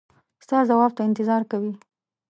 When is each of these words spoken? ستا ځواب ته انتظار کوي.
ستا 0.45 0.57
ځواب 0.69 0.91
ته 0.97 1.01
انتظار 1.09 1.41
کوي. 1.51 1.73